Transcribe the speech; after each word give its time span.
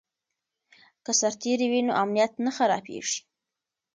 که 1.03 1.11
سرتیری 1.19 1.67
وي 1.71 1.81
نو 1.87 1.93
امنیت 2.03 2.33
نه 2.45 2.51
خرابېږي. 2.57 3.19